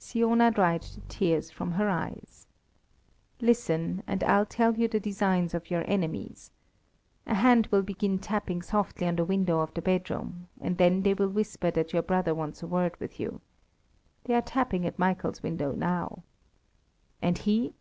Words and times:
Siona 0.00 0.50
dried 0.50 0.82
the 0.82 1.00
tears 1.02 1.48
from 1.52 1.70
her 1.70 1.88
eyes. 1.88 2.48
"Listen, 3.40 4.02
and 4.04 4.24
I'll 4.24 4.44
tell 4.44 4.74
you 4.76 4.88
the 4.88 4.98
designs 4.98 5.54
of 5.54 5.70
your 5.70 5.84
enemies. 5.86 6.50
A 7.24 7.34
hand 7.34 7.68
will 7.68 7.82
begin 7.82 8.18
tapping 8.18 8.62
softly 8.62 9.06
on 9.06 9.14
the 9.14 9.24
window 9.24 9.60
of 9.60 9.72
the 9.74 9.80
bedroom, 9.82 10.48
and 10.60 10.76
then 10.76 11.02
they 11.02 11.14
will 11.14 11.28
whisper 11.28 11.70
that 11.70 11.92
your 11.92 12.02
brother 12.02 12.34
wants 12.34 12.64
a 12.64 12.66
word 12.66 12.98
with 12.98 13.20
you. 13.20 13.40
They 14.24 14.34
are 14.34 14.42
tapping 14.42 14.84
at 14.84 14.98
Michael's 14.98 15.44
window 15.44 15.70
now." 15.70 16.24
"And 17.22 17.38
he?" 17.38 17.72